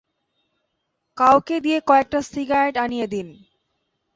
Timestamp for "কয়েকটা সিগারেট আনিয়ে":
1.87-3.07